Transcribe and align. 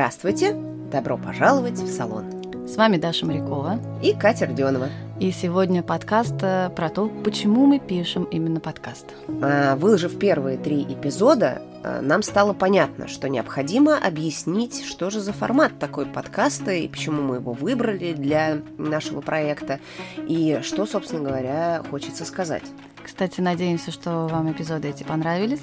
Здравствуйте! 0.00 0.54
Добро 0.90 1.18
пожаловать 1.18 1.78
в 1.78 1.86
салон. 1.86 2.24
С 2.66 2.76
вами 2.76 2.96
Даша 2.96 3.26
Морякова 3.26 3.78
и 4.02 4.14
Катя 4.14 4.46
Родионова. 4.46 4.88
И 5.20 5.30
сегодня 5.30 5.82
подкаст 5.82 6.36
э, 6.40 6.70
про 6.74 6.88
то, 6.88 7.10
почему 7.22 7.66
мы 7.66 7.78
пишем 7.78 8.24
именно 8.24 8.60
подкаст. 8.60 9.04
А, 9.42 9.76
выложив 9.76 10.18
первые 10.18 10.56
три 10.56 10.84
эпизода, 10.84 11.60
э, 11.84 12.00
нам 12.00 12.22
стало 12.22 12.54
понятно, 12.54 13.08
что 13.08 13.28
необходимо 13.28 13.98
объяснить, 13.98 14.86
что 14.86 15.10
же 15.10 15.20
за 15.20 15.34
формат 15.34 15.78
такой 15.78 16.06
подкаста 16.06 16.72
и 16.72 16.88
почему 16.88 17.20
мы 17.20 17.36
его 17.36 17.52
выбрали 17.52 18.14
для 18.14 18.62
нашего 18.78 19.20
проекта, 19.20 19.80
и 20.16 20.60
что, 20.62 20.86
собственно 20.86 21.28
говоря, 21.28 21.82
хочется 21.90 22.24
сказать. 22.24 22.64
Кстати, 23.10 23.40
надеемся, 23.40 23.90
что 23.90 24.28
вам 24.28 24.52
эпизоды 24.52 24.88
эти 24.88 25.02
понравились. 25.02 25.62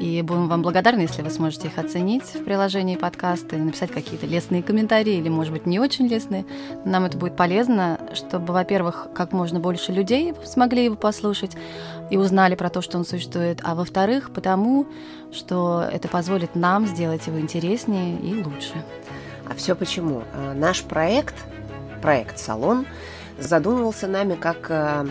И 0.00 0.22
будем 0.22 0.48
вам 0.48 0.62
благодарны, 0.62 1.02
если 1.02 1.20
вы 1.20 1.28
сможете 1.28 1.68
их 1.68 1.76
оценить 1.76 2.24
в 2.34 2.44
приложении 2.44 2.96
подкаста 2.96 3.56
и 3.56 3.58
написать 3.58 3.92
какие-то 3.92 4.24
лестные 4.24 4.62
комментарии 4.62 5.12
или, 5.12 5.28
может 5.28 5.52
быть, 5.52 5.66
не 5.66 5.78
очень 5.78 6.06
лестные. 6.06 6.46
Нам 6.86 7.04
это 7.04 7.18
будет 7.18 7.36
полезно, 7.36 8.00
чтобы, 8.14 8.54
во-первых, 8.54 9.08
как 9.14 9.32
можно 9.32 9.60
больше 9.60 9.92
людей 9.92 10.32
смогли 10.46 10.86
его 10.86 10.96
послушать 10.96 11.58
и 12.10 12.16
узнали 12.16 12.54
про 12.54 12.70
то, 12.70 12.80
что 12.80 12.96
он 12.96 13.04
существует, 13.04 13.60
а 13.64 13.74
во-вторых, 13.74 14.30
потому 14.32 14.86
что 15.30 15.86
это 15.92 16.08
позволит 16.08 16.54
нам 16.54 16.86
сделать 16.86 17.26
его 17.26 17.38
интереснее 17.38 18.18
и 18.18 18.42
лучше. 18.42 18.82
А 19.46 19.54
все 19.54 19.74
почему? 19.74 20.22
А, 20.32 20.54
наш 20.54 20.82
проект, 20.84 21.34
проект 22.00 22.38
«Салон», 22.38 22.86
задумывался 23.38 24.06
нами 24.06 24.36
как 24.36 24.70
а, 24.70 25.06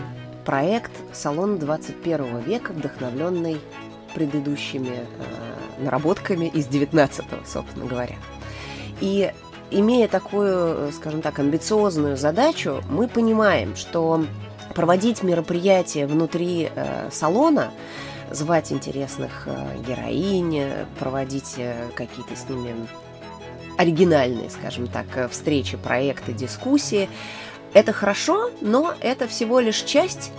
проект 0.48 0.92
«Салон 1.12 1.58
21 1.58 2.38
века», 2.38 2.72
вдохновленный 2.72 3.60
предыдущими 4.14 4.96
э, 4.96 5.82
наработками 5.82 6.46
из 6.46 6.66
19-го, 6.68 7.44
собственно 7.44 7.84
говоря. 7.84 8.16
И 9.02 9.30
имея 9.70 10.08
такую, 10.08 10.90
скажем 10.92 11.20
так, 11.20 11.38
амбициозную 11.38 12.16
задачу, 12.16 12.82
мы 12.88 13.08
понимаем, 13.08 13.76
что 13.76 14.24
проводить 14.74 15.22
мероприятия 15.22 16.06
внутри 16.06 16.70
э, 16.74 17.10
салона, 17.12 17.70
звать 18.30 18.72
интересных 18.72 19.46
э, 19.48 19.82
героинь, 19.86 20.62
проводить 20.98 21.56
э, 21.58 21.90
какие-то 21.94 22.34
с 22.34 22.48
ними 22.48 22.74
оригинальные, 23.76 24.48
скажем 24.48 24.86
так, 24.86 25.06
э, 25.14 25.28
встречи, 25.28 25.76
проекты, 25.76 26.32
дискуссии, 26.32 27.10
это 27.74 27.92
хорошо, 27.92 28.50
но 28.60 28.94
это 29.00 29.28
всего 29.28 29.60
лишь 29.60 29.82
часть 29.82 30.32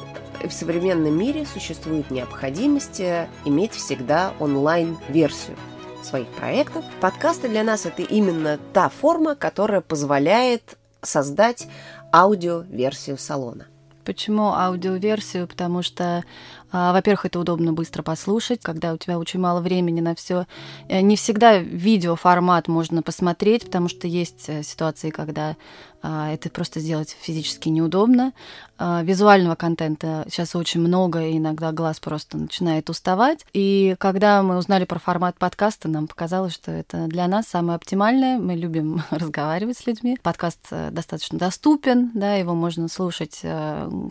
в 0.43 0.51
современном 0.51 1.17
мире 1.17 1.45
существует 1.45 2.11
необходимость 2.11 2.99
э, 2.99 3.27
иметь 3.45 3.73
всегда 3.73 4.33
онлайн-версию 4.39 5.57
своих 6.03 6.27
проектов. 6.29 6.85
Подкасты 7.01 7.49
для 7.49 7.63
нас 7.63 7.85
это 7.85 8.01
именно 8.01 8.57
та 8.73 8.89
форма, 8.89 9.35
которая 9.35 9.81
позволяет 9.81 10.77
создать 11.01 11.67
аудиоверсию 12.13 13.17
салона. 13.17 13.67
Почему 14.05 14.53
аудиоверсию? 14.53 15.47
Потому 15.47 15.83
что 15.83 16.23
во-первых, 16.71 17.25
это 17.25 17.39
удобно 17.39 17.73
быстро 17.73 18.03
послушать, 18.03 18.61
когда 18.61 18.93
у 18.93 18.97
тебя 18.97 19.17
очень 19.17 19.39
мало 19.39 19.61
времени 19.61 20.01
на 20.01 20.15
все. 20.15 20.45
Э, 20.87 21.01
не 21.01 21.15
всегда 21.15 21.57
видеоформат 21.57 22.67
можно 22.67 23.01
посмотреть, 23.01 23.65
потому 23.65 23.89
что 23.89 24.07
есть 24.07 24.45
э, 24.47 24.63
ситуации, 24.63 25.09
когда 25.09 25.55
а, 26.01 26.31
это 26.31 26.49
просто 26.49 26.79
сделать 26.79 27.15
физически 27.19 27.69
неудобно. 27.69 28.33
А, 28.77 29.01
визуального 29.03 29.55
контента 29.55 30.25
сейчас 30.29 30.55
очень 30.55 30.79
много, 30.79 31.25
и 31.25 31.37
иногда 31.37 31.71
глаз 31.71 31.99
просто 31.99 32.37
начинает 32.37 32.89
уставать. 32.89 33.45
И 33.53 33.95
когда 33.99 34.41
мы 34.41 34.57
узнали 34.57 34.85
про 34.85 34.99
формат 34.99 35.37
подкаста, 35.37 35.89
нам 35.89 36.07
показалось, 36.07 36.53
что 36.53 36.71
это 36.71 37.07
для 37.07 37.27
нас 37.27 37.47
самое 37.47 37.75
оптимальное. 37.75 38.37
Мы 38.37 38.55
любим 38.55 39.03
разговаривать 39.09 39.77
с 39.77 39.87
людьми. 39.87 40.17
Подкаст 40.21 40.59
э, 40.71 40.89
достаточно 40.91 41.37
доступен, 41.37 42.11
да, 42.13 42.35
его 42.35 42.53
можно 42.53 42.87
слушать 42.87 43.41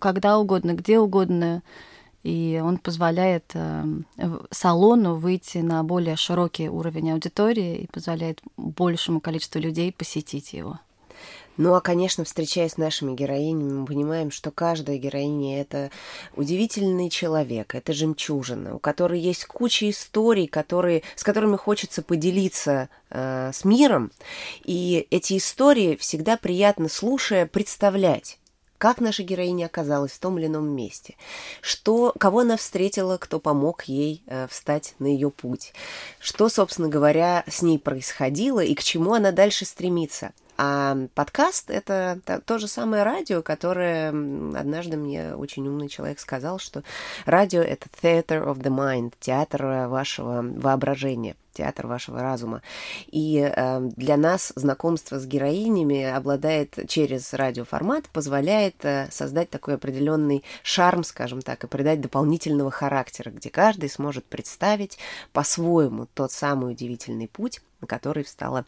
когда 0.00 0.38
угодно, 0.38 0.72
где 0.74 0.98
угодно 0.98 1.62
и 2.22 2.60
он 2.62 2.78
позволяет 2.78 3.52
э, 3.54 3.84
салону 4.50 5.16
выйти 5.16 5.58
на 5.58 5.82
более 5.82 6.16
широкий 6.16 6.68
уровень 6.68 7.12
аудитории 7.12 7.78
и 7.78 7.86
позволяет 7.86 8.40
большему 8.56 9.20
количеству 9.20 9.60
людей 9.60 9.92
посетить 9.92 10.52
его. 10.52 10.78
Ну 11.58 11.74
а, 11.74 11.80
конечно, 11.80 12.24
встречаясь 12.24 12.72
с 12.72 12.76
нашими 12.76 13.16
героинями, 13.16 13.72
мы 13.80 13.84
понимаем, 13.84 14.30
что 14.30 14.52
каждая 14.52 14.96
героиня— 14.96 15.60
это 15.62 15.90
удивительный 16.36 17.10
человек, 17.10 17.74
это 17.74 17.92
жемчужина, 17.92 18.76
у 18.76 18.78
которой 18.78 19.18
есть 19.18 19.44
куча 19.44 19.90
историй, 19.90 20.46
которые, 20.46 21.02
с 21.16 21.24
которыми 21.24 21.56
хочется 21.56 22.02
поделиться 22.02 22.88
э, 23.10 23.50
с 23.52 23.64
миром. 23.64 24.12
И 24.64 25.08
эти 25.10 25.36
истории 25.36 25.96
всегда 25.96 26.36
приятно, 26.36 26.88
слушая, 26.88 27.46
представлять 27.46 28.38
как 28.78 29.00
наша 29.00 29.22
героиня 29.24 29.66
оказалась 29.66 30.12
в 30.12 30.20
том 30.20 30.38
или 30.38 30.46
ином 30.46 30.68
месте, 30.68 31.16
что, 31.60 32.14
кого 32.18 32.40
она 32.40 32.56
встретила, 32.56 33.18
кто 33.18 33.40
помог 33.40 33.84
ей 33.84 34.22
э, 34.26 34.46
встать 34.48 34.94
на 34.98 35.06
ее 35.06 35.30
путь, 35.30 35.72
что, 36.20 36.48
собственно 36.48 36.88
говоря, 36.88 37.44
с 37.48 37.62
ней 37.62 37.78
происходило 37.78 38.60
и 38.60 38.74
к 38.74 38.82
чему 38.82 39.14
она 39.14 39.32
дальше 39.32 39.64
стремится. 39.64 40.32
А 40.60 40.96
подкаст— 41.14 41.70
это 41.70 42.20
то 42.44 42.58
же 42.58 42.66
самое 42.66 43.04
радио, 43.04 43.42
которое 43.42 44.08
однажды 44.08 44.96
мне 44.96 45.36
очень 45.36 45.68
умный 45.68 45.88
человек 45.88 46.18
сказал, 46.18 46.58
что 46.58 46.82
радио— 47.26 47.60
это 47.62 47.86
theater 48.02 48.44
of 48.44 48.58
the 48.58 48.70
mind, 48.70 49.12
театр 49.20 49.64
вашего 49.86 50.42
воображения 50.42 51.36
театр 51.52 51.88
вашего 51.88 52.22
разума. 52.22 52.62
И 53.08 53.38
э, 53.38 53.80
для 53.96 54.16
нас 54.16 54.52
знакомство 54.54 55.18
с 55.18 55.26
героинями 55.26 56.04
обладает 56.04 56.78
через 56.88 57.32
радиоформат, 57.34 58.08
позволяет 58.10 58.84
э, 58.84 59.08
создать 59.10 59.50
такой 59.50 59.74
определенный 59.74 60.44
шарм, 60.62 61.02
скажем 61.02 61.42
так, 61.42 61.64
и 61.64 61.66
придать 61.66 62.00
дополнительного 62.00 62.70
характера, 62.70 63.30
где 63.30 63.50
каждый 63.50 63.90
сможет 63.90 64.24
представить 64.24 64.98
по-своему 65.32 66.06
тот 66.14 66.30
самый 66.30 66.72
удивительный 66.72 67.26
путь, 67.26 67.60
на 67.80 67.88
который 67.88 68.22
встала 68.22 68.64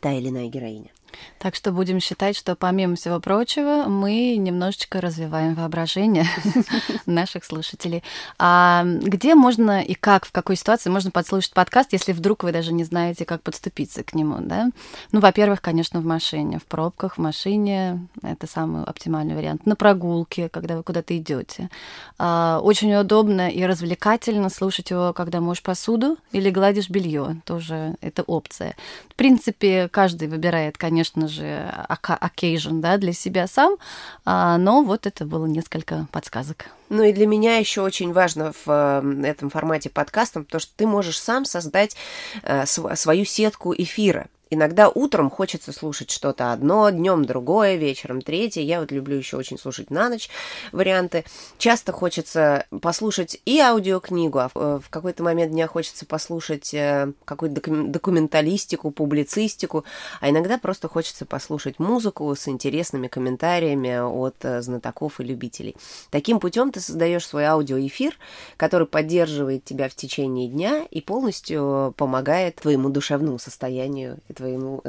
та 0.00 0.12
или 0.12 0.28
иная 0.28 0.46
героиня. 0.46 0.90
Так 1.38 1.54
что 1.54 1.72
будем 1.72 2.00
считать, 2.00 2.36
что 2.36 2.54
помимо 2.56 2.96
всего 2.96 3.20
прочего 3.20 3.84
мы 3.88 4.36
немножечко 4.36 5.00
развиваем 5.00 5.54
воображение 5.54 6.26
наших 7.06 7.44
слушателей. 7.44 8.02
А 8.38 8.84
где 8.84 9.34
можно 9.34 9.82
и 9.82 9.94
как, 9.94 10.24
в 10.24 10.32
какой 10.32 10.56
ситуации 10.56 10.90
можно 10.90 11.10
подслушать 11.10 11.52
подкаст, 11.52 11.92
если 11.92 12.12
вдруг 12.12 12.42
вы 12.42 12.52
даже 12.52 12.72
не 12.72 12.84
знаете, 12.84 13.24
как 13.24 13.42
подступиться 13.42 14.02
к 14.02 14.14
нему, 14.14 14.38
да? 14.40 14.70
Ну, 15.10 15.20
во-первых, 15.20 15.60
конечно, 15.60 16.00
в 16.00 16.04
машине, 16.04 16.58
в 16.58 16.64
пробках, 16.64 17.16
в 17.16 17.20
машине. 17.20 18.06
Это 18.22 18.46
самый 18.46 18.84
оптимальный 18.84 19.34
вариант. 19.34 19.66
На 19.66 19.76
прогулке, 19.76 20.48
когда 20.48 20.76
вы 20.76 20.82
куда-то 20.82 21.16
идете. 21.16 21.70
А, 22.18 22.60
очень 22.62 22.94
удобно 22.94 23.50
и 23.50 23.64
развлекательно 23.64 24.48
слушать 24.48 24.90
его, 24.90 25.12
когда 25.12 25.40
моешь 25.40 25.62
посуду 25.62 26.16
или 26.32 26.50
гладишь 26.50 26.90
белье. 26.90 27.40
Тоже 27.44 27.96
это 28.00 28.22
опция. 28.22 28.74
В 29.08 29.14
принципе, 29.14 29.88
каждый 29.88 30.28
выбирает, 30.28 30.78
конечно, 30.78 31.01
конечно 31.02 31.26
же, 31.26 31.74
occasion 31.88 32.80
да, 32.80 32.96
для 32.96 33.12
себя 33.12 33.48
сам, 33.48 33.76
а, 34.24 34.56
но 34.56 34.82
вот 34.82 35.06
это 35.06 35.24
было 35.24 35.46
несколько 35.46 36.06
подсказок. 36.12 36.66
Ну 36.90 37.02
и 37.02 37.12
для 37.12 37.26
меня 37.26 37.56
еще 37.56 37.80
очень 37.80 38.12
важно 38.12 38.52
в 38.52 38.68
э, 38.68 39.26
этом 39.26 39.50
формате 39.50 39.90
подкаста, 39.90 40.44
то, 40.44 40.60
что 40.60 40.70
ты 40.76 40.86
можешь 40.86 41.18
сам 41.18 41.44
создать 41.44 41.96
э, 42.42 42.66
свою 42.66 43.24
сетку 43.24 43.74
эфира. 43.76 44.26
Иногда 44.52 44.90
утром 44.90 45.30
хочется 45.30 45.72
слушать 45.72 46.10
что-то 46.10 46.52
одно, 46.52 46.90
днем 46.90 47.24
другое, 47.24 47.76
вечером 47.76 48.20
третье. 48.20 48.60
Я 48.60 48.80
вот 48.80 48.92
люблю 48.92 49.16
еще 49.16 49.38
очень 49.38 49.58
слушать 49.58 49.90
на 49.90 50.10
ночь 50.10 50.28
варианты. 50.72 51.24
Часто 51.56 51.90
хочется 51.92 52.66
послушать 52.82 53.40
и 53.46 53.58
аудиокнигу, 53.60 54.38
а 54.40 54.50
в 54.52 54.90
какой-то 54.90 55.22
момент 55.22 55.52
дня 55.52 55.66
хочется 55.66 56.04
послушать 56.04 56.74
э, 56.74 57.12
какую-то 57.24 57.62
документалистику, 57.62 58.90
публицистику, 58.90 59.86
а 60.20 60.28
иногда 60.28 60.58
просто 60.58 60.86
хочется 60.86 61.24
послушать 61.24 61.78
музыку 61.78 62.36
с 62.36 62.46
интересными 62.46 63.08
комментариями 63.08 64.00
от 64.00 64.36
э, 64.42 64.60
знатоков 64.60 65.18
и 65.20 65.24
любителей. 65.24 65.76
Таким 66.10 66.40
путем 66.40 66.72
ты 66.72 66.80
создаешь 66.80 67.26
свой 67.26 67.44
аудиоэфир, 67.44 68.18
который 68.58 68.86
поддерживает 68.86 69.64
тебя 69.64 69.88
в 69.88 69.94
течение 69.94 70.46
дня 70.46 70.84
и 70.90 71.00
полностью 71.00 71.94
помогает 71.96 72.56
твоему 72.56 72.90
душевному 72.90 73.38
состоянию 73.38 74.18
и 74.28 74.41
твоему, 74.42 74.82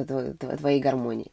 твоей 0.58 0.82
гармонии. 0.82 1.32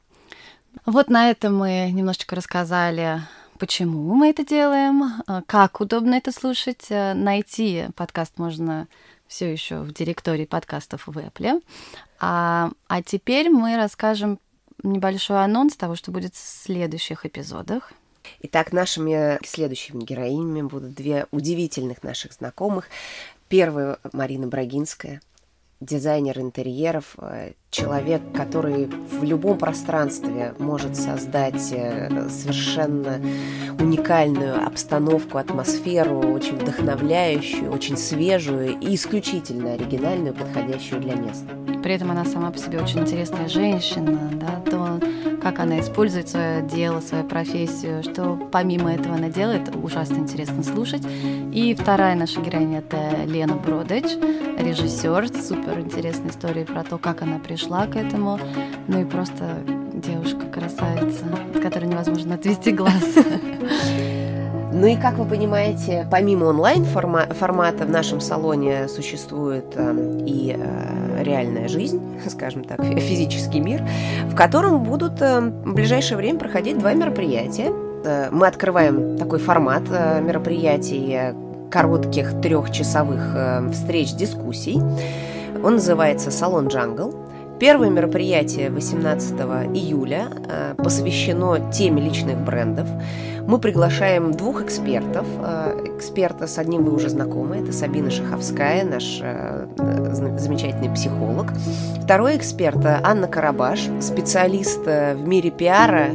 Вот 0.87 1.09
на 1.09 1.31
этом 1.31 1.57
мы 1.57 1.91
немножечко 1.91 2.37
рассказали, 2.37 3.23
почему 3.59 4.15
мы 4.15 4.31
это 4.31 4.45
делаем, 4.45 5.23
а, 5.27 5.43
как 5.47 5.81
удобно 5.81 6.15
это 6.15 6.33
слушать. 6.33 6.87
А, 6.91 7.15
найти 7.15 7.87
подкаст 7.97 8.39
можно 8.39 8.87
все 9.27 9.51
еще 9.51 9.81
в 9.81 9.93
директории 9.93 10.45
подкастов 10.45 11.07
в 11.07 11.19
Apple. 11.19 11.63
А, 12.21 12.71
а 12.89 13.03
теперь 13.03 13.51
мы 13.51 13.77
расскажем 13.77 14.39
небольшой 14.83 15.43
анонс 15.43 15.77
того, 15.77 15.97
что 15.97 16.11
будет 16.11 16.35
в 16.35 16.39
следующих 16.39 17.27
эпизодах. 17.27 17.93
Итак, 18.43 18.73
нашими 18.73 19.39
следующими 19.45 20.05
героинями 20.05 20.63
будут 20.63 20.95
две 20.95 21.27
удивительных 21.31 22.03
наших 22.03 22.33
знакомых. 22.33 22.87
Первая 23.49 23.99
Марина 24.13 24.47
Брагинская, 24.47 25.21
дизайнер 25.81 26.39
интерьеров, 26.39 27.17
э, 27.19 27.53
человек, 27.71 28.21
который 28.35 28.87
в 28.87 29.25
любом 29.25 29.57
пространстве 29.57 30.55
может 30.59 30.95
создать 30.97 31.73
э, 31.73 32.29
совершенно 32.29 33.21
уникальную 33.79 34.67
обстановку, 34.67 35.39
атмосферу, 35.39 36.19
очень 36.33 36.57
вдохновляющую, 36.57 37.73
очень 37.73 37.97
свежую 37.97 38.79
и 38.79 38.95
исключительно 38.95 39.73
оригинальную, 39.73 40.35
подходящую 40.35 41.01
для 41.01 41.15
места. 41.15 41.49
При 41.83 41.95
этом 41.95 42.11
она 42.11 42.27
сама 42.27 42.51
по 42.51 42.59
себе 42.59 42.79
очень 42.81 43.01
интересная 43.01 43.49
женщина, 43.49 44.31
да, 44.35 44.71
то, 44.71 45.01
как 45.43 45.59
она 45.59 45.81
использует 45.81 46.29
свое 46.29 46.63
дело, 46.63 47.01
свою 47.01 47.25
профессию, 47.25 48.03
что 48.03 48.39
помимо 48.51 48.93
этого 48.93 49.15
она 49.15 49.29
делает, 49.29 49.75
ужасно 49.75 50.17
интересно 50.17 50.63
слушать. 50.63 51.03
И 51.53 51.75
вторая 51.75 52.15
наша 52.15 52.41
героиня– 52.41 52.79
это 52.81 53.25
Лена 53.27 53.55
Бродыч, 53.55 54.05
режиссер, 54.59 55.29
супер 55.29 55.81
интересная 55.81 56.31
история 56.31 56.65
про 56.65 56.85
то, 56.85 56.99
как 56.99 57.23
она 57.23 57.39
пришла 57.39 57.87
к 57.87 57.97
этому, 57.97 58.39
ну 58.89 59.01
и 59.01 59.05
просто 59.05 59.63
девушка-красавица, 59.93 61.25
от 61.55 61.63
которой 61.63 61.87
невозможно 61.87 62.35
отвести 62.35 62.73
глаз. 62.73 63.05
Ну 64.81 64.87
и, 64.87 64.97
как 64.97 65.19
вы 65.19 65.27
понимаете, 65.27 66.07
помимо 66.11 66.47
онлайн-формата 66.47 67.85
в 67.85 67.91
нашем 67.91 68.19
салоне 68.19 68.89
существует 68.89 69.67
э, 69.75 70.23
и 70.27 70.57
э, 70.59 71.23
реальная 71.23 71.69
жизнь, 71.69 72.01
скажем 72.27 72.65
так, 72.65 72.83
физический 72.83 73.61
мир, 73.61 73.83
в 74.25 74.35
котором 74.35 74.83
будут 74.83 75.21
э, 75.21 75.41
в 75.41 75.75
ближайшее 75.75 76.17
время 76.17 76.39
проходить 76.39 76.79
два 76.79 76.95
мероприятия. 76.95 77.71
Э, 78.07 78.31
мы 78.33 78.47
открываем 78.47 79.19
такой 79.19 79.39
формат 79.39 79.83
э, 79.91 80.23
мероприятий, 80.23 81.35
коротких 81.71 82.41
трехчасовых 82.41 83.35
э, 83.35 83.71
встреч, 83.73 84.15
дискуссий. 84.15 84.81
Он 85.63 85.75
называется 85.75 86.31
«Салон 86.31 86.69
Джангл». 86.69 87.15
Первое 87.61 87.91
мероприятие 87.91 88.71
18 88.71 89.35
июля 89.75 90.29
э, 90.49 90.75
посвящено 90.79 91.71
теме 91.71 92.01
личных 92.01 92.39
брендов. 92.39 92.89
Мы 93.47 93.59
приглашаем 93.59 94.33
двух 94.33 94.63
экспертов. 94.63 95.27
Э, 95.45 95.85
эксперта 95.95 96.47
с 96.47 96.57
одним 96.57 96.85
вы 96.85 96.95
уже 96.95 97.11
знакомы, 97.11 97.59
это 97.59 97.71
Сабина 97.75 98.11
Шаховская, 98.11 98.83
наш 98.85 99.23
замечательный 100.41 100.89
психолог. 100.95 101.53
Второй 102.03 102.39
эксперт 102.39 102.79
Анна 102.83 103.29
Карабаш, 103.29 103.91
специалист 104.01 104.81
в 104.87 105.29
мире 105.29 105.51
пиара 105.51 106.09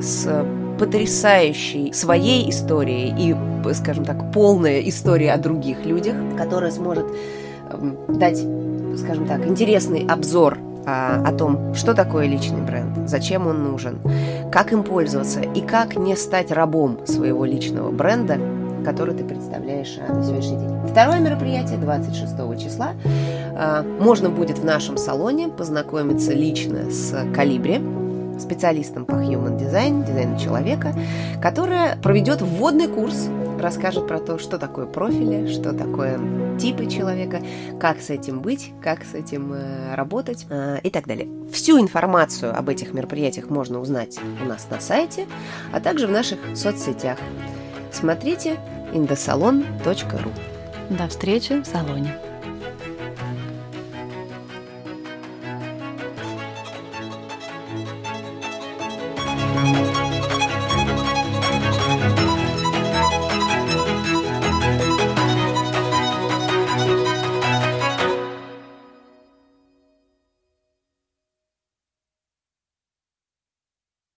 с 0.00 0.44
потрясающей 0.76 1.94
своей 1.94 2.50
историей 2.50 3.14
и, 3.16 3.74
скажем 3.74 4.04
так, 4.04 4.32
полная 4.32 4.80
история 4.80 5.34
о 5.34 5.38
других 5.38 5.86
людях, 5.86 6.16
которая 6.36 6.72
сможет 6.72 7.06
эм, 7.70 7.96
дать, 8.08 8.38
скажем 8.98 9.26
так, 9.28 9.46
интересный 9.46 10.04
обзор 10.04 10.58
а, 10.86 11.22
о 11.24 11.32
том, 11.32 11.74
что 11.74 11.94
такое 11.94 12.26
личный 12.26 12.62
бренд, 12.62 13.08
зачем 13.08 13.46
он 13.46 13.62
нужен, 13.62 13.98
как 14.50 14.72
им 14.72 14.82
пользоваться 14.82 15.40
и 15.40 15.60
как 15.60 15.96
не 15.96 16.16
стать 16.16 16.50
рабом 16.50 17.06
своего 17.06 17.44
личного 17.44 17.90
бренда, 17.90 18.38
который 18.84 19.14
ты 19.14 19.24
представляешь 19.24 19.98
а, 20.06 20.12
на 20.12 20.22
сегодняшний 20.22 20.58
день. 20.58 20.70
Второе 20.88 21.20
мероприятие 21.20 21.78
26 21.78 22.34
числа. 22.58 22.92
А, 23.54 23.82
можно 23.82 24.30
будет 24.30 24.58
в 24.58 24.64
нашем 24.64 24.96
салоне 24.96 25.48
познакомиться 25.48 26.32
лично 26.32 26.90
с 26.90 27.14
Калибри, 27.34 27.80
специалистом 28.38 29.04
по 29.04 29.16
Human 29.16 29.58
Design, 29.58 30.06
дизайну 30.06 30.38
человека, 30.38 30.94
которая 31.42 31.96
проведет 32.02 32.40
вводный 32.40 32.88
курс, 32.88 33.28
расскажет 33.60 34.06
про 34.06 34.18
то, 34.18 34.38
что 34.38 34.58
такое 34.58 34.86
профили, 34.86 35.46
что 35.48 35.72
такое 35.72 36.18
типы 36.58 36.86
человека, 36.86 37.40
как 37.78 38.00
с 38.00 38.10
этим 38.10 38.40
быть, 38.40 38.72
как 38.82 39.04
с 39.04 39.14
этим 39.14 39.52
э, 39.52 39.94
работать 39.94 40.46
э, 40.50 40.80
и 40.82 40.90
так 40.90 41.06
далее. 41.06 41.28
Всю 41.52 41.80
информацию 41.80 42.56
об 42.56 42.68
этих 42.68 42.92
мероприятиях 42.92 43.50
можно 43.50 43.80
узнать 43.80 44.18
у 44.42 44.46
нас 44.46 44.68
на 44.70 44.80
сайте, 44.80 45.26
а 45.72 45.80
также 45.80 46.06
в 46.06 46.10
наших 46.10 46.38
соцсетях. 46.54 47.18
Смотрите 47.92 48.58
indosalon.ru 48.92 50.30
До 50.90 51.08
встречи 51.08 51.60
в 51.60 51.66
салоне. 51.66 52.29